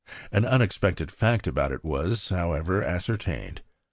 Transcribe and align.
An 0.31 0.45
unexpected 0.45 1.11
fact 1.11 1.45
about 1.45 1.71
it 1.71 1.85
was, 1.85 2.29
however, 2.29 2.81
ascertained. 2.83 3.61